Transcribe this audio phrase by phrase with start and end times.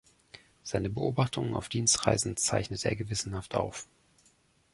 [0.63, 3.85] Seine Beobachtungen auf Dienstreisen zeichnete er gewissenhaft auf.